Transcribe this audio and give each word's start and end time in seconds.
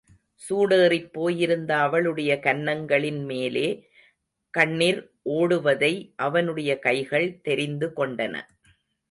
சூடேறிப் 0.49 1.11
போயிருந்த 1.13 1.77
அவளுடைய 1.77 2.39
கன்னங்களின் 2.43 3.23
மேலே, 3.25 3.89
கண்ணிர் 4.49 5.11
ஓடுவதை 5.29 6.13
அவனுடைய 6.15 6.79
கைகள் 6.79 7.41
தெரிந்து 7.41 7.91
கொண்டன. 7.95 8.41